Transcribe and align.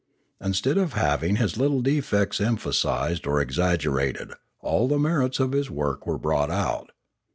Instead 0.43 0.79
of 0.79 0.93
having 0.93 1.35
his 1.35 1.57
little 1.57 1.79
defects 1.79 2.41
emphasised 2.41 3.27
or 3.27 3.35
exag 3.39 3.81
gerated, 3.81 4.33
all 4.59 4.87
the 4.87 4.97
merits 4.97 5.39
of 5.39 5.51
his 5.51 5.69
work 5.69 6.07
were 6.07 6.17
brought 6.17 6.49
out. 6.49 6.89